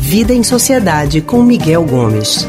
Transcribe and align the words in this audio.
Vida 0.00 0.34
em 0.34 0.42
Sociedade 0.42 1.20
com 1.20 1.40
Miguel 1.40 1.86
Gomes. 1.86 2.48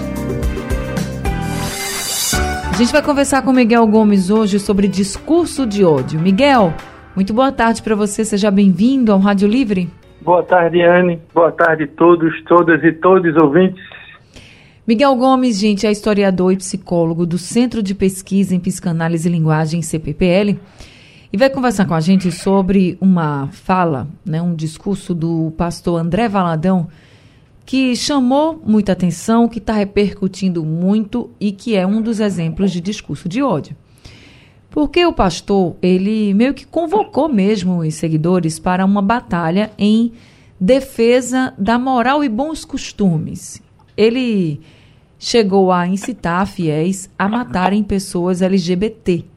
A 2.72 2.74
gente 2.76 2.92
vai 2.92 3.04
conversar 3.04 3.44
com 3.44 3.54
Miguel 3.54 3.86
Gomes 3.86 4.32
hoje 4.32 4.58
sobre 4.58 4.88
discurso 4.88 5.68
de 5.68 5.86
ódio. 5.86 6.20
Miguel, 6.20 6.74
muito 7.16 7.36
boa 7.36 7.52
tarde 7.52 7.84
para 7.84 7.96
você, 7.96 8.26
seja 8.26 8.50
bem-vindo 8.50 9.12
ao 9.12 9.20
Rádio 9.20 9.48
Livre. 9.48 9.88
Boa 10.22 10.42
tarde, 10.42 10.82
Anne. 10.82 11.22
Boa 11.32 11.52
tarde 11.52 11.84
a 11.84 11.88
todos, 11.88 12.34
todas 12.46 12.84
e 12.84 12.92
todos 12.94 13.36
ouvintes. 13.38 13.84
Miguel 14.88 15.16
Gomes, 15.16 15.60
gente, 15.60 15.86
é 15.86 15.92
historiador 15.92 16.52
e 16.52 16.58
psicólogo 16.58 17.28
do 17.28 17.38
Centro 17.38 17.84
de 17.84 17.94
Pesquisa 17.94 18.56
em 18.56 18.60
Psicanálise 18.60 19.30
e 19.30 19.32
Linguagem, 19.32 19.84
CPPL, 19.84 20.60
e 21.34 21.38
vai 21.38 21.50
conversar 21.50 21.88
com 21.88 21.96
a 21.96 22.00
gente 22.00 22.32
sobre 22.32 22.96
uma 23.02 23.48
fala, 23.48 24.08
né, 24.24 24.40
um 24.40 24.54
discurso 24.54 25.16
do 25.16 25.52
pastor 25.58 26.00
André 26.00 26.30
Valadão, 26.30 26.88
que 27.66 27.96
chamou 27.96 28.62
muita 28.64 28.92
atenção, 28.92 29.48
que 29.48 29.58
está 29.58 29.74
repercutindo 29.74 30.64
muito 30.64 31.32
e 31.40 31.52
que 31.52 31.76
é 31.76 31.88
um 31.88 32.04
dos 32.04 32.20
exemplos 32.20 32.72
de 32.72 32.80
discurso 32.80 33.28
de 33.28 33.42
ódio. 33.42 33.76
Porque 34.70 35.04
o 35.08 35.12
pastor, 35.12 35.76
ele 35.82 36.36
meio 36.36 36.54
que 36.54 36.68
convocou 36.68 37.28
mesmo 37.28 37.80
os 37.80 37.96
seguidores 37.96 38.60
para 38.60 38.86
uma 38.86 39.02
batalha 39.02 39.72
em 39.76 40.12
defesa 40.60 41.52
da 41.58 41.80
moral 41.80 42.24
e 42.24 42.30
bons 42.30 42.64
costumes. 42.64 43.60
Ele 43.98 44.62
chegou 45.18 45.72
a 45.72 45.88
incitar 45.88 46.46
fiéis 46.46 47.10
a 47.18 47.28
matarem 47.28 47.84
pessoas 47.84 48.40
LGBT. 48.40 49.33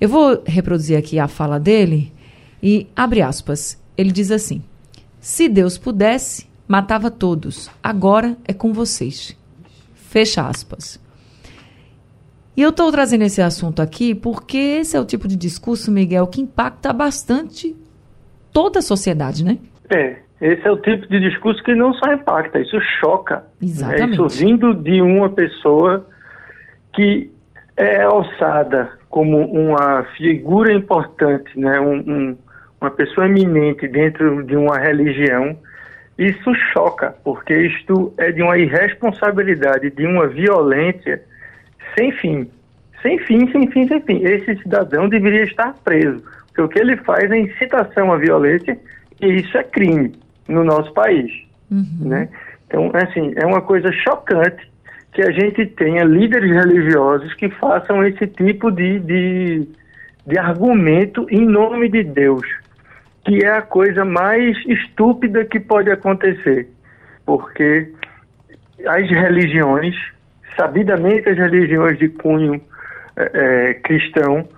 Eu 0.00 0.08
vou 0.08 0.42
reproduzir 0.46 0.96
aqui 0.96 1.18
a 1.18 1.28
fala 1.28 1.60
dele 1.60 2.10
e 2.62 2.86
abre 2.96 3.20
aspas. 3.20 3.82
Ele 3.98 4.10
diz 4.10 4.30
assim: 4.30 4.62
Se 5.20 5.46
Deus 5.46 5.76
pudesse, 5.76 6.48
matava 6.66 7.10
todos. 7.10 7.70
Agora 7.82 8.36
é 8.48 8.54
com 8.54 8.72
vocês. 8.72 9.36
Fecha 9.94 10.46
aspas. 10.46 10.98
E 12.56 12.62
eu 12.62 12.70
estou 12.70 12.90
trazendo 12.90 13.22
esse 13.24 13.42
assunto 13.42 13.80
aqui 13.82 14.14
porque 14.14 14.56
esse 14.56 14.96
é 14.96 15.00
o 15.00 15.04
tipo 15.04 15.28
de 15.28 15.36
discurso, 15.36 15.90
Miguel, 15.90 16.26
que 16.26 16.40
impacta 16.40 16.92
bastante 16.92 17.76
toda 18.52 18.78
a 18.78 18.82
sociedade, 18.82 19.44
né? 19.44 19.58
É, 19.90 20.16
esse 20.40 20.66
é 20.66 20.70
o 20.70 20.76
tipo 20.78 21.06
de 21.08 21.20
discurso 21.20 21.62
que 21.62 21.74
não 21.74 21.92
só 21.94 22.12
impacta, 22.12 22.58
isso 22.58 22.78
choca. 23.00 23.44
Exatamente. 23.62 24.02
É 24.02 24.26
isso 24.26 24.28
vindo 24.28 24.74
de 24.74 25.00
uma 25.02 25.28
pessoa 25.28 26.06
que 26.94 27.30
é 27.76 28.02
alçada 28.02 28.99
como 29.10 29.44
uma 29.44 30.04
figura 30.16 30.72
importante, 30.72 31.58
né? 31.58 31.78
Um, 31.78 31.98
um, 31.98 32.38
uma 32.80 32.90
pessoa 32.90 33.26
eminente 33.26 33.86
dentro 33.86 34.42
de 34.44 34.56
uma 34.56 34.78
religião 34.78 35.54
isso 36.20 36.54
choca, 36.70 37.14
porque 37.24 37.54
isto 37.54 38.12
é 38.18 38.30
de 38.30 38.42
uma 38.42 38.58
irresponsabilidade, 38.58 39.90
de 39.90 40.06
uma 40.06 40.26
violência 40.26 41.22
sem 41.98 42.12
fim. 42.12 42.50
Sem 43.00 43.18
fim, 43.20 43.50
sem 43.50 43.70
fim, 43.70 43.88
sem 43.88 44.02
fim. 44.02 44.22
Esse 44.22 44.54
cidadão 44.56 45.08
deveria 45.08 45.44
estar 45.44 45.72
preso, 45.82 46.22
porque 46.48 46.60
o 46.60 46.68
que 46.68 46.78
ele 46.78 46.98
faz 46.98 47.30
é 47.30 47.38
incitação 47.38 48.12
à 48.12 48.18
violência 48.18 48.78
e 49.18 49.26
isso 49.36 49.56
é 49.56 49.62
crime 49.62 50.12
no 50.46 50.62
nosso 50.62 50.92
país. 50.92 51.32
Uhum. 51.70 52.10
Né? 52.10 52.28
Então, 52.66 52.90
assim, 52.92 53.32
é 53.36 53.46
uma 53.46 53.62
coisa 53.62 53.90
chocante 53.90 54.69
que 55.12 55.22
a 55.22 55.30
gente 55.30 55.66
tenha 55.66 56.04
líderes 56.04 56.50
religiosos 56.50 57.34
que 57.34 57.48
façam 57.50 58.04
esse 58.04 58.26
tipo 58.26 58.70
de, 58.70 58.98
de, 59.00 59.68
de 60.26 60.38
argumento 60.38 61.26
em 61.30 61.44
nome 61.44 61.88
de 61.88 62.04
Deus 62.04 62.46
que 63.24 63.44
é 63.44 63.50
a 63.50 63.62
coisa 63.62 64.04
mais 64.04 64.56
estúpida 64.66 65.44
que 65.44 65.60
pode 65.60 65.90
acontecer, 65.90 66.68
porque 67.26 67.92
as 68.86 69.08
religiões, 69.08 69.94
sabidamente 70.56 71.28
as 71.28 71.36
religiões 71.36 71.98
de 71.98 72.08
cunho 72.08 72.60
é, 73.16 73.30
é, 73.70 73.74
cristão, 73.74 74.48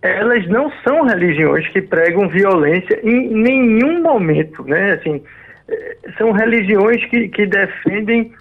elas 0.00 0.46
não 0.48 0.70
são 0.86 1.04
religiões 1.04 1.66
que 1.68 1.80
pregam 1.80 2.28
violência 2.28 2.98
em 3.02 3.34
nenhum 3.34 4.02
momento, 4.02 4.64
né? 4.64 4.92
Assim, 4.92 5.22
é, 5.68 5.96
são 6.18 6.32
religiões 6.32 7.04
que, 7.06 7.28
que 7.28 7.46
defendem 7.46 8.32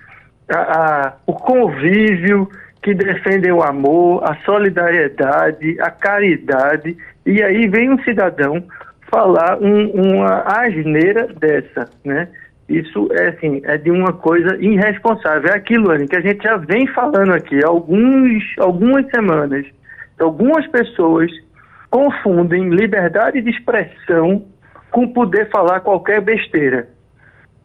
a, 0.52 0.60
a, 0.60 1.14
o 1.26 1.34
convívio, 1.34 2.50
que 2.82 2.94
defendem 2.94 3.52
o 3.52 3.62
amor, 3.62 4.24
a 4.24 4.36
solidariedade, 4.44 5.80
a 5.80 5.92
caridade, 5.92 6.98
e 7.26 7.42
aí 7.44 7.68
vem 7.68 7.92
um 7.92 8.04
cidadão 8.04 8.64
falar 9.12 9.60
um, 9.62 9.92
uma 9.92 10.44
asneira 10.46 11.28
dessa, 11.40 11.90
né? 12.04 12.28
Isso 12.68 13.10
é 13.12 13.30
assim, 13.30 13.62
é 13.66 13.78
de 13.78 13.92
uma 13.92 14.14
coisa 14.14 14.56
irresponsável. 14.64 15.52
É 15.52 15.58
aquilo, 15.58 15.92
Anny, 15.92 16.08
que 16.08 16.16
a 16.16 16.22
gente 16.22 16.42
já 16.42 16.56
vem 16.56 16.88
falando 16.88 17.34
aqui 17.34 17.64
há 17.64 17.68
alguns, 17.68 18.44
algumas 18.58 19.06
semanas. 19.12 19.66
Algumas 20.18 20.66
pessoas 20.68 21.30
confundem 21.90 22.70
liberdade 22.70 23.42
de 23.42 23.50
expressão 23.50 24.46
com 24.90 25.12
poder 25.12 25.50
falar 25.50 25.82
qualquer 25.82 26.22
besteira. 26.22 26.88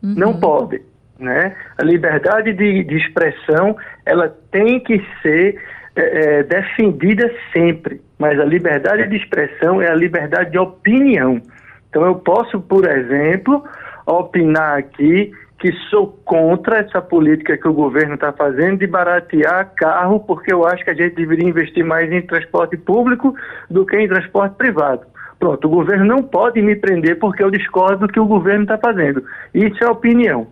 Uhum. 0.03 0.15
Não 0.17 0.41
pode. 0.41 0.83
Né? 1.19 1.55
A 1.79 1.83
liberdade 1.83 2.53
de, 2.53 2.85
de 2.85 2.97
expressão 2.97 3.77
ela 4.05 4.29
tem 4.51 4.81
que 4.81 5.03
ser 5.23 5.59
é, 5.97 6.01
é, 6.01 6.43
defendida 6.43 7.31
sempre, 7.55 8.01
mas 8.19 8.39
a 8.39 8.45
liberdade 8.45 9.09
de 9.09 9.17
expressão 9.17 9.81
é 9.81 9.89
a 9.91 9.95
liberdade 9.95 10.51
de 10.51 10.59
opinião. 10.59 11.41
Então 11.89 12.05
eu 12.05 12.17
posso, 12.17 12.61
por 12.61 12.87
exemplo, 12.87 13.65
opinar 14.07 14.79
aqui 14.79 15.33
que 15.59 15.73
sou 15.89 16.09
contra 16.25 16.81
essa 16.81 17.01
política 17.01 17.57
que 17.57 17.67
o 17.67 17.73
governo 17.73 18.15
está 18.15 18.31
fazendo 18.31 18.79
de 18.79 18.87
baratear 18.87 19.73
carro, 19.75 20.21
porque 20.21 20.53
eu 20.53 20.67
acho 20.67 20.85
que 20.85 20.91
a 20.91 20.95
gente 20.95 21.15
deveria 21.15 21.49
investir 21.49 21.83
mais 21.83 22.13
em 22.13 22.21
transporte 22.21 22.77
público 22.77 23.35
do 23.71 23.87
que 23.87 23.97
em 23.97 24.07
transporte 24.07 24.55
privado. 24.57 25.07
Pronto, 25.39 25.67
o 25.67 25.71
governo 25.71 26.05
não 26.05 26.23
pode 26.23 26.61
me 26.61 26.77
prender 26.77 27.19
porque 27.19 27.43
eu 27.43 27.51
discordo 27.51 28.07
do 28.07 28.13
que 28.13 28.21
o 28.21 28.27
governo 28.27 28.65
está 28.65 28.77
fazendo. 28.79 29.25
Isso 29.55 29.83
é 29.83 29.89
opinião. 29.89 30.47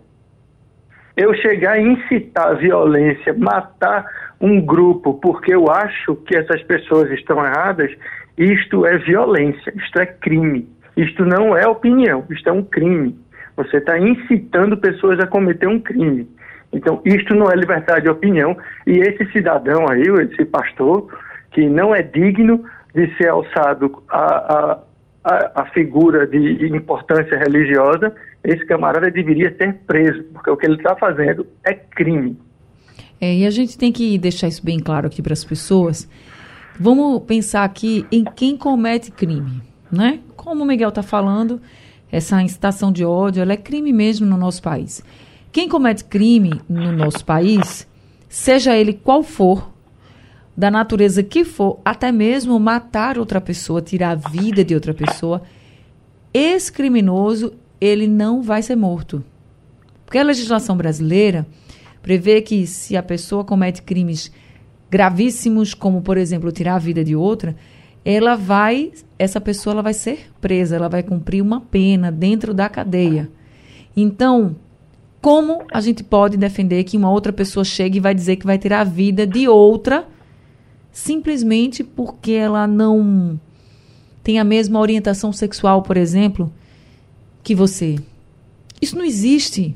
Eu 1.15 1.33
chegar 1.35 1.73
a 1.73 1.81
incitar 1.81 2.47
a 2.47 2.53
violência, 2.53 3.33
matar 3.33 4.05
um 4.39 4.59
grupo 4.61 5.13
porque 5.15 5.53
eu 5.53 5.71
acho 5.71 6.15
que 6.17 6.35
essas 6.35 6.61
pessoas 6.63 7.09
estão 7.11 7.43
erradas, 7.43 7.91
isto 8.37 8.85
é 8.85 8.97
violência, 8.97 9.73
isto 9.75 9.99
é 9.99 10.05
crime. 10.05 10.67
Isto 10.97 11.25
não 11.25 11.55
é 11.55 11.67
opinião, 11.67 12.25
isto 12.29 12.49
é 12.49 12.51
um 12.51 12.63
crime. 12.63 13.17
Você 13.55 13.77
está 13.77 13.97
incitando 13.97 14.77
pessoas 14.77 15.19
a 15.19 15.27
cometer 15.27 15.67
um 15.67 15.79
crime. 15.79 16.27
Então, 16.71 17.01
isto 17.05 17.33
não 17.33 17.49
é 17.49 17.55
liberdade 17.55 18.03
de 18.03 18.09
opinião. 18.09 18.57
E 18.85 18.99
esse 18.99 19.25
cidadão 19.31 19.85
aí, 19.89 20.01
esse 20.01 20.43
pastor, 20.45 21.07
que 21.51 21.69
não 21.69 21.95
é 21.95 22.01
digno 22.01 22.63
de 22.93 23.13
ser 23.15 23.29
alçado 23.29 24.03
a, 24.09 24.19
a, 24.19 24.79
a 25.25 25.65
figura 25.73 26.27
de 26.27 26.67
importância 26.67 27.37
religiosa, 27.37 28.13
esse 28.43 28.63
camarada 28.65 29.09
deveria 29.09 29.55
ser 29.57 29.73
preso, 29.87 30.23
porque 30.25 30.51
o 30.51 30.55
que 30.55 30.67
ele 30.67 30.75
está 30.75 30.95
fazendo 30.95 31.47
é 31.63 31.73
crime. 31.73 32.37
É, 33.19 33.33
e 33.33 33.45
a 33.45 33.49
gente 33.49 33.75
tem 33.77 33.91
que 33.91 34.17
deixar 34.19 34.47
isso 34.47 34.63
bem 34.63 34.79
claro 34.79 35.07
aqui 35.07 35.21
para 35.21 35.33
as 35.33 35.43
pessoas. 35.43 36.07
Vamos 36.79 37.23
pensar 37.23 37.63
aqui 37.63 38.05
em 38.11 38.23
quem 38.23 38.55
comete 38.55 39.09
crime, 39.09 39.61
né? 39.91 40.19
Como 40.35 40.63
o 40.63 40.67
Miguel 40.67 40.89
está 40.89 41.01
falando, 41.01 41.59
essa 42.11 42.41
incitação 42.41 42.91
de 42.91 43.03
ódio, 43.03 43.41
ela 43.41 43.53
é 43.53 43.57
crime 43.57 43.91
mesmo 43.91 44.27
no 44.27 44.37
nosso 44.37 44.61
país. 44.61 45.03
Quem 45.51 45.67
comete 45.67 46.03
crime 46.03 46.61
no 46.69 46.91
nosso 46.91 47.25
país, 47.25 47.87
seja 48.29 48.75
ele 48.75 48.93
qual 48.93 49.23
for, 49.23 49.71
da 50.55 50.71
natureza 50.71 51.21
que 51.21 51.43
for, 51.43 51.79
até 51.83 52.11
mesmo 52.11 52.59
matar 52.59 53.17
outra 53.17 53.41
pessoa, 53.41 53.81
tirar 53.81 54.11
a 54.11 54.15
vida 54.15 54.63
de 54.63 54.73
outra 54.73 54.93
pessoa, 54.93 55.41
esse 56.33 56.71
criminoso, 56.71 57.53
ele 57.79 58.07
não 58.07 58.41
vai 58.41 58.61
ser 58.61 58.75
morto. 58.75 59.23
Porque 60.05 60.17
a 60.17 60.23
legislação 60.23 60.77
brasileira 60.77 61.45
prevê 62.01 62.41
que 62.41 62.65
se 62.67 62.95
a 62.95 63.03
pessoa 63.03 63.43
comete 63.43 63.81
crimes 63.81 64.31
gravíssimos, 64.89 65.73
como 65.73 66.01
por 66.01 66.17
exemplo 66.17 66.51
tirar 66.51 66.75
a 66.75 66.79
vida 66.79 67.03
de 67.03 67.15
outra, 67.15 67.55
ela 68.05 68.35
vai, 68.35 68.91
essa 69.17 69.41
pessoa 69.41 69.73
ela 69.73 69.81
vai 69.81 69.93
ser 69.93 70.29
presa, 70.39 70.75
ela 70.75 70.87
vai 70.87 71.01
cumprir 71.01 71.41
uma 71.41 71.59
pena 71.59 72.11
dentro 72.11 72.53
da 72.53 72.69
cadeia. 72.69 73.29
Então, 73.97 74.55
como 75.21 75.63
a 75.73 75.81
gente 75.81 76.03
pode 76.03 76.37
defender 76.37 76.83
que 76.83 76.95
uma 76.95 77.09
outra 77.09 77.33
pessoa 77.33 77.63
chegue 77.63 77.97
e 77.97 78.01
vai 78.01 78.13
dizer 78.13 78.35
que 78.35 78.45
vai 78.45 78.59
tirar 78.59 78.81
a 78.81 78.83
vida 78.83 79.25
de 79.25 79.47
outra 79.47 80.07
simplesmente 80.95 81.83
porque 81.83 82.31
ela 82.31 82.65
não 82.65 83.37
tem 84.23 84.39
a 84.39 84.45
mesma 84.45 84.79
orientação 84.79 85.33
sexual, 85.33 85.81
por 85.81 85.97
exemplo, 85.97 86.51
que 87.43 87.53
você? 87.53 87.97
Isso 88.81 88.97
não 88.97 89.03
existe. 89.03 89.75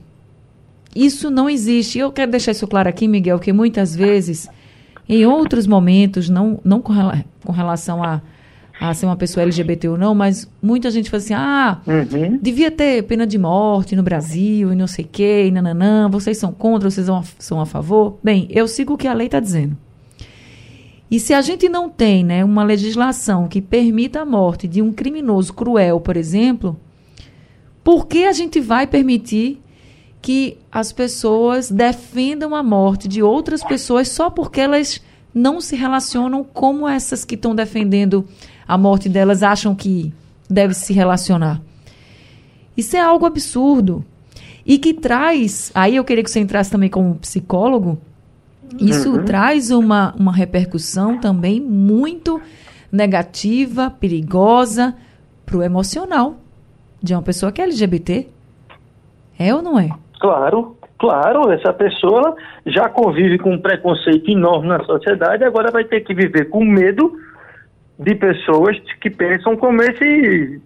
Isso 0.95 1.29
não 1.29 1.49
existe. 1.49 1.99
Eu 1.99 2.09
quero 2.09 2.31
deixar 2.31 2.53
isso 2.53 2.65
claro 2.65 2.87
aqui, 2.87 3.05
Miguel, 3.05 3.37
que 3.37 3.51
muitas 3.51 3.93
vezes, 3.93 4.47
em 5.09 5.25
outros 5.25 5.67
momentos, 5.67 6.29
não, 6.29 6.61
não 6.63 6.79
com, 6.79 6.93
com 7.43 7.51
relação 7.51 8.01
a, 8.01 8.21
a 8.79 8.93
ser 8.93 9.05
uma 9.05 9.17
pessoa 9.17 9.43
LGBT 9.43 9.89
ou 9.89 9.97
não, 9.97 10.15
mas 10.15 10.49
muita 10.61 10.89
gente 10.89 11.09
fala 11.09 11.21
assim, 11.21 11.33
ah, 11.33 11.81
uhum. 11.85 12.39
devia 12.41 12.71
ter 12.71 13.03
pena 13.03 13.27
de 13.27 13.37
morte 13.37 13.93
no 13.93 14.03
Brasil 14.03 14.71
e 14.71 14.75
não 14.75 14.87
sei 14.87 15.03
o 15.03 15.07
que, 15.09 15.47
e 15.47 15.51
nananã, 15.51 16.07
vocês 16.09 16.37
são 16.37 16.53
contra, 16.53 16.89
vocês 16.89 17.07
são 17.39 17.59
a 17.59 17.65
favor. 17.65 18.17
Bem, 18.23 18.47
eu 18.49 18.69
sigo 18.69 18.93
o 18.93 18.97
que 18.97 19.07
a 19.07 19.13
lei 19.13 19.27
está 19.27 19.41
dizendo. 19.41 19.75
E 21.11 21.19
se 21.19 21.33
a 21.33 21.41
gente 21.41 21.67
não 21.67 21.89
tem 21.89 22.23
né, 22.23 22.43
uma 22.43 22.63
legislação 22.63 23.47
que 23.47 23.61
permita 23.61 24.21
a 24.21 24.25
morte 24.25 24.67
de 24.67 24.81
um 24.81 24.91
criminoso 24.91 25.53
cruel, 25.53 25.99
por 25.99 26.15
exemplo, 26.15 26.79
por 27.83 28.05
que 28.05 28.25
a 28.25 28.31
gente 28.31 28.59
vai 28.59 28.85
permitir 28.85 29.59
que 30.21 30.57
as 30.71 30.91
pessoas 30.91 31.71
defendam 31.71 32.53
a 32.53 32.61
morte 32.61 33.07
de 33.07 33.23
outras 33.23 33.63
pessoas 33.63 34.09
só 34.09 34.29
porque 34.29 34.61
elas 34.61 35.01
não 35.33 35.61
se 35.61 35.75
relacionam 35.75 36.43
como 36.43 36.87
essas 36.87 37.23
que 37.23 37.35
estão 37.35 37.55
defendendo 37.55 38.27
a 38.67 38.77
morte 38.77 39.09
delas 39.09 39.41
acham 39.41 39.73
que 39.73 40.13
deve 40.49 40.73
se 40.73 40.93
relacionar? 40.93 41.61
Isso 42.75 42.95
é 42.95 42.99
algo 42.99 43.25
absurdo. 43.25 44.05
E 44.65 44.77
que 44.77 44.93
traz, 44.93 45.71
aí 45.73 45.95
eu 45.95 46.03
queria 46.03 46.23
que 46.23 46.29
você 46.29 46.39
entrasse 46.39 46.69
também 46.69 46.89
como 46.89 47.15
psicólogo, 47.15 47.99
isso 48.77 49.11
uhum. 49.11 49.25
traz 49.25 49.71
uma, 49.71 50.13
uma 50.15 50.33
repercussão 50.33 51.19
também 51.19 51.59
muito 51.59 52.41
negativa, 52.91 53.89
perigosa 53.89 54.95
para 55.45 55.57
o 55.57 55.63
emocional 55.63 56.37
de 57.01 57.13
uma 57.13 57.21
pessoa 57.21 57.51
que 57.51 57.61
é 57.61 57.65
LGBT. 57.65 58.27
É 59.37 59.53
ou 59.55 59.61
não 59.61 59.79
é? 59.79 59.89
Claro, 60.19 60.75
claro. 60.97 61.51
Essa 61.51 61.73
pessoa 61.73 62.35
já 62.65 62.89
convive 62.89 63.39
com 63.39 63.53
um 63.53 63.61
preconceito 63.61 64.29
enorme 64.29 64.67
na 64.67 64.83
sociedade, 64.83 65.43
agora 65.43 65.71
vai 65.71 65.85
ter 65.85 66.01
que 66.01 66.13
viver 66.13 66.49
com 66.49 66.63
medo 66.63 67.17
de 67.97 68.15
pessoas 68.15 68.77
que 69.01 69.09
pensam 69.09 69.57
como 69.57 69.81
esse 69.81 70.61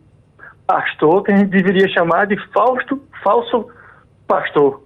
pastor 0.66 1.24
que 1.24 1.32
a 1.32 1.38
gente 1.38 1.50
deveria 1.50 1.88
chamar 1.90 2.26
de 2.26 2.38
falso, 2.52 3.02
falso 3.24 3.68
pastor 4.28 4.83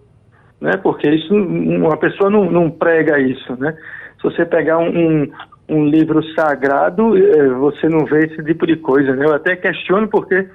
né? 0.60 0.78
Porque 0.78 1.10
isso, 1.10 1.34
uma 1.34 1.98
pessoa 1.98 2.30
não, 2.30 2.50
não 2.50 2.70
prega 2.70 3.20
isso, 3.20 3.56
né? 3.60 3.76
Se 4.18 4.24
você 4.24 4.46
pegar 4.46 4.80
um, 4.80 5.30
um, 5.70 5.86
livro 5.86 6.24
sagrado, 6.34 7.16
eh, 7.18 7.50
você 7.50 7.88
não 7.88 8.06
vê 8.06 8.26
esse 8.26 8.44
tipo 8.44 8.66
de 8.66 8.78
coisa, 8.78 9.16
né? 9.16 9.26
Eu 9.26 9.36
até 9.36 9.56
questiono 9.56 10.08
porque 10.08 10.48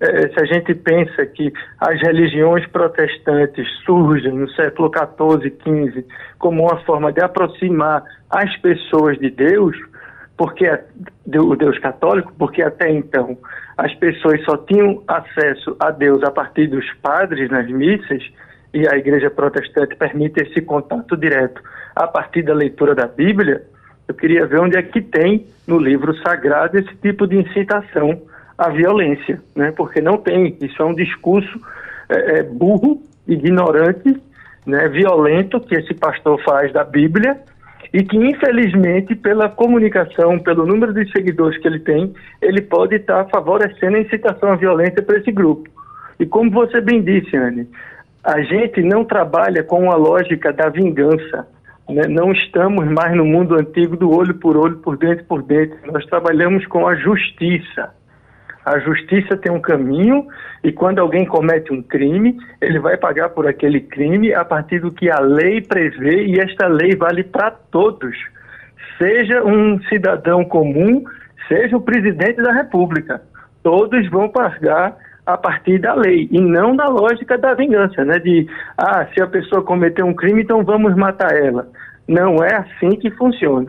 eh, 0.00 0.28
se 0.28 0.40
a 0.40 0.44
gente 0.46 0.74
pensa 0.74 1.26
que 1.26 1.52
as 1.78 2.00
religiões 2.00 2.66
protestantes 2.68 3.66
surgem 3.84 4.32
no 4.32 4.48
século 4.52 4.90
XIV, 4.90 5.54
XV, 5.62 6.04
como 6.38 6.62
uma 6.62 6.78
forma 6.84 7.12
de 7.12 7.22
aproximar 7.22 8.02
as 8.30 8.56
pessoas 8.58 9.18
de 9.18 9.30
Deus, 9.30 9.76
porque 10.38 10.66
o 11.38 11.54
Deus 11.54 11.78
católico, 11.78 12.32
porque 12.38 12.62
até 12.62 12.90
então 12.90 13.36
as 13.76 13.94
pessoas 13.96 14.42
só 14.44 14.56
tinham 14.56 15.02
acesso 15.06 15.76
a 15.78 15.90
Deus 15.90 16.22
a 16.22 16.30
partir 16.30 16.66
dos 16.66 16.84
padres 16.94 17.50
nas 17.50 17.68
missas, 17.68 18.22
e 18.74 18.88
a 18.88 18.96
igreja 18.96 19.30
protestante 19.30 19.96
permite 19.96 20.42
esse 20.42 20.60
contato 20.62 21.16
direto 21.16 21.62
a 21.94 22.06
partir 22.06 22.42
da 22.42 22.54
leitura 22.54 22.94
da 22.94 23.06
Bíblia, 23.06 23.62
eu 24.08 24.14
queria 24.14 24.46
ver 24.46 24.60
onde 24.60 24.76
é 24.76 24.82
que 24.82 25.00
tem 25.00 25.46
no 25.66 25.78
livro 25.78 26.16
sagrado 26.18 26.78
esse 26.78 26.94
tipo 26.96 27.26
de 27.26 27.36
incitação 27.36 28.20
à 28.56 28.68
violência, 28.70 29.40
né? 29.54 29.72
porque 29.72 30.00
não 30.00 30.16
tem, 30.16 30.56
isso 30.60 30.80
é 30.82 30.84
um 30.84 30.94
discurso 30.94 31.60
é, 32.08 32.38
é, 32.38 32.42
burro, 32.42 33.02
ignorante, 33.26 34.20
né? 34.66 34.88
violento 34.88 35.60
que 35.60 35.74
esse 35.74 35.94
pastor 35.94 36.42
faz 36.42 36.72
da 36.72 36.84
Bíblia 36.84 37.38
e 37.92 38.02
que 38.02 38.16
infelizmente 38.16 39.14
pela 39.14 39.48
comunicação, 39.48 40.38
pelo 40.38 40.66
número 40.66 40.94
de 40.94 41.10
seguidores 41.12 41.58
que 41.58 41.68
ele 41.68 41.80
tem, 41.80 42.12
ele 42.40 42.62
pode 42.62 42.96
estar 42.96 43.26
favorecendo 43.26 43.96
a 43.96 44.00
incitação 44.00 44.52
à 44.52 44.56
violência 44.56 45.02
para 45.02 45.18
esse 45.18 45.30
grupo. 45.30 45.68
E 46.18 46.26
como 46.26 46.50
você 46.50 46.80
bem 46.80 47.02
disse, 47.02 47.36
Anne, 47.36 47.68
a 48.24 48.40
gente 48.42 48.82
não 48.82 49.04
trabalha 49.04 49.64
com 49.64 49.90
a 49.90 49.96
lógica 49.96 50.52
da 50.52 50.68
vingança. 50.68 51.46
Né? 51.88 52.02
Não 52.08 52.32
estamos 52.32 52.86
mais 52.86 53.16
no 53.16 53.24
mundo 53.24 53.54
antigo 53.56 53.96
do 53.96 54.10
olho 54.10 54.34
por 54.34 54.56
olho, 54.56 54.76
por 54.78 54.96
dentro 54.96 55.24
por 55.24 55.42
dentro. 55.42 55.76
Nós 55.92 56.06
trabalhamos 56.06 56.64
com 56.66 56.86
a 56.86 56.94
justiça. 56.94 57.90
A 58.64 58.78
justiça 58.78 59.36
tem 59.36 59.50
um 59.50 59.60
caminho 59.60 60.28
e 60.62 60.70
quando 60.70 61.00
alguém 61.00 61.26
comete 61.26 61.72
um 61.72 61.82
crime, 61.82 62.36
ele 62.60 62.78
vai 62.78 62.96
pagar 62.96 63.30
por 63.30 63.48
aquele 63.48 63.80
crime 63.80 64.32
a 64.32 64.44
partir 64.44 64.78
do 64.78 64.92
que 64.92 65.10
a 65.10 65.18
lei 65.18 65.60
prevê 65.60 66.26
e 66.26 66.38
esta 66.38 66.68
lei 66.68 66.94
vale 66.94 67.24
para 67.24 67.50
todos. 67.50 68.16
Seja 68.98 69.42
um 69.42 69.82
cidadão 69.88 70.44
comum, 70.44 71.02
seja 71.48 71.76
o 71.76 71.80
presidente 71.80 72.40
da 72.40 72.52
República. 72.52 73.20
Todos 73.64 74.08
vão 74.10 74.28
pagar 74.28 74.96
a 75.32 75.36
partir 75.36 75.78
da 75.78 75.94
lei 75.94 76.28
e 76.30 76.40
não 76.40 76.76
da 76.76 76.88
lógica 76.88 77.38
da 77.38 77.54
vingança, 77.54 78.04
né? 78.04 78.18
De 78.18 78.46
ah, 78.76 79.06
se 79.12 79.22
a 79.22 79.26
pessoa 79.26 79.62
cometeu 79.62 80.06
um 80.06 80.14
crime, 80.14 80.42
então 80.42 80.64
vamos 80.64 80.94
matar 80.94 81.34
ela. 81.34 81.68
Não 82.06 82.42
é 82.42 82.54
assim 82.56 82.90
que 82.90 83.10
funciona. 83.12 83.68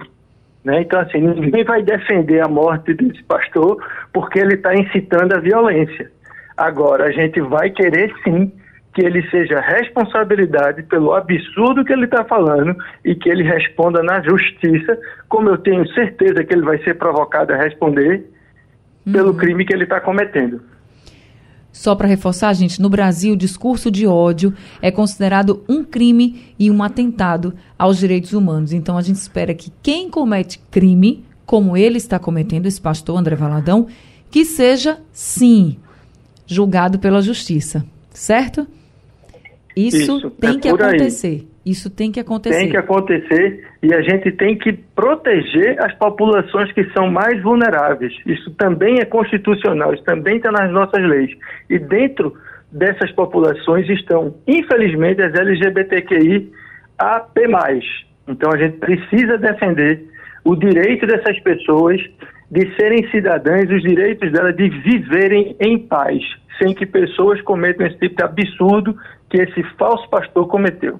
Né? 0.63 0.81
Então, 0.81 0.99
assim, 0.99 1.19
ninguém 1.19 1.63
vai 1.63 1.83
defender 1.83 2.41
a 2.41 2.47
morte 2.47 2.93
desse 2.93 3.21
pastor 3.23 3.83
porque 4.13 4.39
ele 4.39 4.55
está 4.55 4.73
incitando 4.73 5.33
a 5.33 5.39
violência. 5.39 6.09
Agora, 6.55 7.05
a 7.05 7.11
gente 7.11 7.39
vai 7.41 7.69
querer 7.69 8.13
sim 8.23 8.51
que 8.93 9.03
ele 9.03 9.27
seja 9.29 9.59
responsabilidade 9.59 10.83
pelo 10.83 11.13
absurdo 11.13 11.83
que 11.83 11.91
ele 11.91 12.05
está 12.05 12.23
falando 12.23 12.75
e 13.03 13.15
que 13.15 13.27
ele 13.27 13.43
responda 13.43 14.03
na 14.03 14.21
justiça, 14.21 14.97
como 15.27 15.49
eu 15.49 15.57
tenho 15.57 15.87
certeza 15.93 16.43
que 16.43 16.53
ele 16.53 16.61
vai 16.61 16.77
ser 16.83 16.93
provocado 16.95 17.53
a 17.53 17.57
responder 17.57 18.23
pelo 19.11 19.31
uhum. 19.31 19.37
crime 19.37 19.65
que 19.65 19.73
ele 19.73 19.83
está 19.83 19.99
cometendo. 19.99 20.61
Só 21.73 21.95
para 21.95 22.07
reforçar, 22.07 22.53
gente, 22.53 22.79
no 22.79 22.87
Brasil, 22.87 23.35
discurso 23.35 23.89
de 23.89 24.05
ódio 24.05 24.53
é 24.79 24.91
considerado 24.91 25.63
um 25.67 25.83
crime 25.83 26.53
e 26.57 26.69
um 26.69 26.83
atentado 26.83 27.55
aos 27.77 27.97
direitos 27.97 28.31
humanos. 28.31 28.71
Então, 28.71 28.95
a 28.95 29.01
gente 29.01 29.15
espera 29.15 29.55
que 29.55 29.73
quem 29.81 30.07
comete 30.07 30.61
crime, 30.69 31.25
como 31.47 31.75
ele 31.75 31.97
está 31.97 32.19
cometendo, 32.19 32.67
esse 32.67 32.79
pastor 32.79 33.17
André 33.17 33.35
Valadão, 33.35 33.87
que 34.29 34.45
seja, 34.45 34.99
sim, 35.11 35.77
julgado 36.45 36.99
pela 36.99 37.23
justiça. 37.23 37.83
Certo? 38.13 38.67
Isso, 39.75 39.97
Isso 39.97 40.29
tem 40.29 40.51
é 40.51 40.59
que 40.59 40.69
acontecer. 40.69 41.27
Aí. 41.27 41.52
Isso 41.65 41.89
tem 41.89 42.11
que 42.11 42.19
acontecer. 42.19 42.57
Tem 42.57 42.69
que 42.69 42.77
acontecer 42.77 43.67
e 43.81 43.93
a 43.93 44.01
gente 44.01 44.31
tem 44.33 44.57
que 44.57 44.73
proteger 44.73 45.81
as 45.81 45.93
populações 45.95 46.71
que 46.73 46.83
são 46.91 47.09
mais 47.09 47.41
vulneráveis. 47.41 48.13
Isso 48.25 48.51
também 48.55 48.99
é 48.99 49.05
constitucional, 49.05 49.93
isso 49.93 50.03
também 50.03 50.37
está 50.37 50.51
nas 50.51 50.69
nossas 50.71 51.01
leis. 51.01 51.31
E 51.69 51.79
dentro 51.79 52.33
dessas 52.71 53.11
populações 53.11 53.87
estão, 53.89 54.35
infelizmente, 54.45 55.21
as 55.21 55.33
LGBTQI 55.33 56.51
AP+. 56.97 57.39
Então 58.27 58.51
a 58.51 58.57
gente 58.57 58.77
precisa 58.77 59.37
defender 59.37 60.03
o 60.43 60.55
direito 60.55 61.07
dessas 61.07 61.39
pessoas 61.39 62.01
de 62.51 62.75
serem 62.75 63.09
cidadãs, 63.09 63.69
os 63.69 63.81
direitos 63.81 64.31
delas 64.31 64.55
de 64.55 64.69
viverem 64.69 65.55
em 65.59 65.79
paz, 65.79 66.21
sem 66.61 66.73
que 66.73 66.85
pessoas 66.85 67.41
cometam 67.41 67.87
esse 67.87 67.97
tipo 67.97 68.15
de 68.15 68.23
absurdo 68.23 68.95
que 69.29 69.37
esse 69.37 69.63
falso 69.77 70.07
pastor 70.09 70.47
cometeu. 70.47 70.99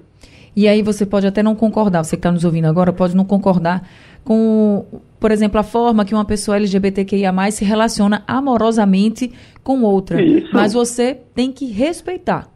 E 0.56 0.68
aí 0.68 0.82
você 0.82 1.04
pode 1.04 1.26
até 1.26 1.42
não 1.42 1.54
concordar, 1.54 2.04
você 2.04 2.16
que 2.16 2.20
está 2.20 2.30
nos 2.30 2.44
ouvindo 2.44 2.66
agora 2.66 2.92
pode 2.92 3.16
não 3.16 3.24
concordar 3.24 3.82
com, 4.24 4.86
por 5.20 5.30
exemplo, 5.30 5.58
a 5.58 5.62
forma 5.62 6.04
que 6.04 6.14
uma 6.14 6.24
pessoa 6.24 6.56
LGBTQIA 6.56 7.32
se 7.50 7.64
relaciona 7.64 8.22
amorosamente 8.26 9.32
com 9.62 9.82
outra. 9.82 10.20
Isso. 10.22 10.50
Mas 10.52 10.72
você 10.72 11.18
tem 11.34 11.52
que 11.52 11.66
respeitar, 11.66 12.46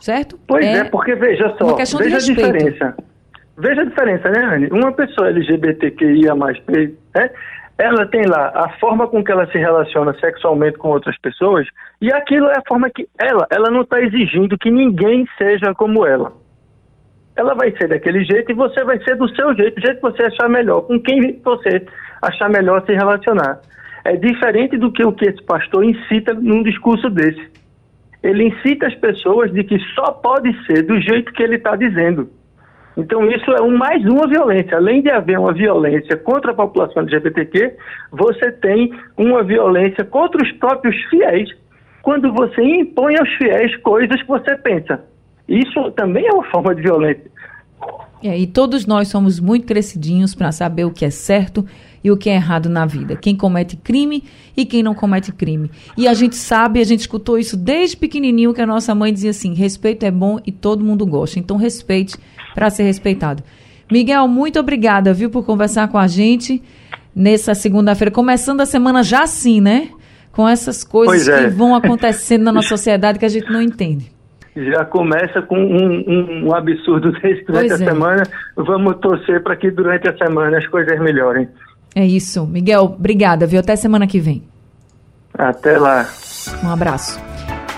certo? 0.00 0.38
Pois 0.46 0.64
é, 0.64 0.78
é 0.78 0.84
porque 0.84 1.14
veja 1.14 1.54
só, 1.58 1.74
veja 1.98 2.16
a 2.16 2.20
diferença. 2.20 2.96
Veja 3.58 3.82
a 3.82 3.84
diferença, 3.84 4.30
né, 4.30 4.44
Anne? 4.44 4.68
Uma 4.70 4.92
pessoa 4.92 5.28
LGBTQIA, 5.28 6.34
né, 6.34 7.30
ela 7.76 8.06
tem 8.06 8.24
lá 8.26 8.52
a 8.54 8.70
forma 8.78 9.08
com 9.08 9.22
que 9.22 9.32
ela 9.32 9.46
se 9.50 9.58
relaciona 9.58 10.14
sexualmente 10.20 10.78
com 10.78 10.88
outras 10.88 11.18
pessoas, 11.18 11.66
e 12.00 12.12
aquilo 12.12 12.46
é 12.46 12.58
a 12.58 12.62
forma 12.66 12.88
que 12.88 13.08
ela, 13.18 13.46
ela 13.50 13.70
não 13.70 13.82
está 13.82 14.00
exigindo 14.00 14.56
que 14.56 14.70
ninguém 14.70 15.26
seja 15.36 15.74
como 15.74 16.06
ela 16.06 16.32
ela 17.36 17.54
vai 17.54 17.72
ser 17.76 17.88
daquele 17.88 18.24
jeito 18.24 18.52
e 18.52 18.54
você 18.54 18.84
vai 18.84 19.02
ser 19.02 19.16
do 19.16 19.28
seu 19.34 19.54
jeito, 19.54 19.76
do 19.76 19.80
jeito 19.80 19.96
que 19.96 20.02
você 20.02 20.24
achar 20.24 20.48
melhor, 20.48 20.82
com 20.82 21.00
quem 21.00 21.40
você 21.42 21.84
achar 22.20 22.48
melhor 22.50 22.84
se 22.84 22.92
relacionar. 22.92 23.60
É 24.04 24.16
diferente 24.16 24.76
do 24.76 24.92
que 24.92 25.04
o 25.04 25.12
que 25.12 25.26
esse 25.26 25.42
pastor 25.42 25.84
incita 25.84 26.34
num 26.34 26.62
discurso 26.62 27.08
desse. 27.08 27.50
Ele 28.22 28.48
incita 28.48 28.86
as 28.86 28.94
pessoas 28.96 29.52
de 29.52 29.64
que 29.64 29.78
só 29.94 30.12
pode 30.12 30.52
ser 30.66 30.82
do 30.82 31.00
jeito 31.00 31.32
que 31.32 31.42
ele 31.42 31.56
está 31.56 31.74
dizendo. 31.74 32.28
Então 32.96 33.28
isso 33.30 33.50
é 33.52 33.62
um, 33.62 33.76
mais 33.76 34.04
uma 34.04 34.26
violência. 34.28 34.76
Além 34.76 35.02
de 35.02 35.10
haver 35.10 35.38
uma 35.38 35.52
violência 35.52 36.16
contra 36.16 36.52
a 36.52 36.54
população 36.54 37.02
LGBTQ, 37.02 37.74
você 38.10 38.52
tem 38.52 38.92
uma 39.16 39.42
violência 39.42 40.04
contra 40.04 40.42
os 40.42 40.52
próprios 40.52 40.94
fiéis, 41.04 41.48
quando 42.02 42.32
você 42.32 42.62
impõe 42.62 43.16
aos 43.18 43.30
fiéis 43.36 43.74
coisas 43.76 44.20
que 44.20 44.28
você 44.28 44.56
pensa. 44.56 45.02
Isso 45.48 45.90
também 45.92 46.26
é 46.26 46.32
uma 46.32 46.44
forma 46.50 46.74
de 46.74 46.82
violência. 46.82 47.30
É, 48.22 48.38
e 48.38 48.46
todos 48.46 48.86
nós 48.86 49.08
somos 49.08 49.40
muito 49.40 49.66
crescidinhos 49.66 50.34
para 50.34 50.52
saber 50.52 50.84
o 50.84 50.92
que 50.92 51.04
é 51.04 51.10
certo 51.10 51.66
e 52.04 52.10
o 52.10 52.16
que 52.16 52.30
é 52.30 52.34
errado 52.34 52.68
na 52.68 52.86
vida. 52.86 53.16
Quem 53.16 53.34
comete 53.34 53.76
crime 53.76 54.22
e 54.56 54.64
quem 54.64 54.82
não 54.82 54.94
comete 54.94 55.32
crime. 55.32 55.70
E 55.96 56.06
a 56.06 56.14
gente 56.14 56.36
sabe, 56.36 56.80
a 56.80 56.84
gente 56.84 57.00
escutou 57.00 57.36
isso 57.36 57.56
desde 57.56 57.96
pequenininho, 57.96 58.54
que 58.54 58.60
a 58.60 58.66
nossa 58.66 58.94
mãe 58.94 59.12
dizia 59.12 59.30
assim: 59.30 59.54
respeito 59.54 60.04
é 60.06 60.10
bom 60.10 60.38
e 60.46 60.52
todo 60.52 60.84
mundo 60.84 61.04
gosta. 61.04 61.40
Então 61.40 61.56
respeite 61.56 62.16
para 62.54 62.70
ser 62.70 62.84
respeitado. 62.84 63.42
Miguel, 63.90 64.28
muito 64.28 64.58
obrigada, 64.58 65.12
viu, 65.12 65.28
por 65.28 65.44
conversar 65.44 65.88
com 65.88 65.98
a 65.98 66.06
gente 66.06 66.62
nessa 67.14 67.54
segunda-feira, 67.54 68.10
começando 68.10 68.60
a 68.60 68.66
semana 68.66 69.02
já 69.02 69.24
assim, 69.24 69.60
né? 69.60 69.88
Com 70.30 70.48
essas 70.48 70.82
coisas 70.84 71.28
é. 71.28 71.44
que 71.44 71.50
vão 71.50 71.74
acontecendo 71.74 72.44
na 72.44 72.52
nossa 72.52 72.68
sociedade 72.68 73.18
que 73.18 73.26
a 73.26 73.28
gente 73.28 73.50
não 73.50 73.60
entende 73.60 74.12
já 74.56 74.84
começa 74.84 75.40
com 75.42 75.56
um, 75.56 76.04
um, 76.06 76.46
um 76.46 76.54
absurdo 76.54 77.12
desse 77.20 77.44
durante 77.44 77.68
pois 77.68 77.80
a 77.80 77.84
é. 77.84 77.88
semana. 77.88 78.22
Vamos 78.56 78.96
torcer 78.96 79.42
para 79.42 79.56
que 79.56 79.70
durante 79.70 80.08
a 80.08 80.16
semana 80.16 80.58
as 80.58 80.66
coisas 80.66 80.98
melhorem. 81.00 81.48
É 81.94 82.04
isso. 82.04 82.46
Miguel, 82.46 82.94
obrigada, 82.98 83.46
viu? 83.46 83.60
Até 83.60 83.76
semana 83.76 84.06
que 84.06 84.20
vem. 84.20 84.42
Até 85.34 85.78
lá. 85.78 86.06
Um 86.62 86.70
abraço. 86.70 87.20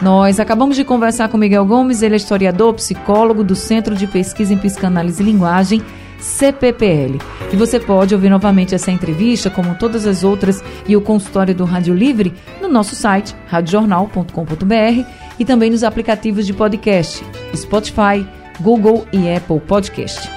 Nós 0.03 0.41
acabamos 0.41 0.77
de 0.77 0.85
conversar 0.85 1.29
com 1.29 1.39
Miguel 1.39 1.65
Gomes, 1.65 2.03
ele 2.03 2.15
é 2.15 2.17
historiador, 2.17 2.75
psicólogo 2.75 3.45
do 3.45 3.55
Centro 3.55 3.95
de 3.95 4.07
Pesquisa 4.07 4.53
em 4.53 4.59
Psicanálise 4.59 5.23
e 5.23 5.27
Linguagem, 5.27 5.81
CPPL. 6.19 7.19
E 7.53 7.57
você 7.57 7.79
pode 7.79 8.15
ouvir 8.15 8.29
novamente 8.29 8.75
essa 8.75 8.91
entrevista, 8.91 9.51
como 9.51 9.77
todas 9.77 10.07
as 10.07 10.25
outras, 10.25 10.63
e 10.87 10.97
o 10.97 11.01
consultório 11.01 11.55
do 11.55 11.65
Rádio 11.65 11.95
Livre 11.95 12.35
no 12.61 12.69
nosso 12.69 12.97
site, 12.97 13.37
radiojornal.com.br 13.47 15.24
e 15.39 15.45
também 15.45 15.71
nos 15.71 15.83
aplicativos 15.83 16.47
de 16.47 16.53
podcast, 16.53 17.25
Spotify, 17.55 18.27
Google 18.61 19.07
e 19.13 19.33
Apple 19.33 19.61
Podcast. 19.61 20.35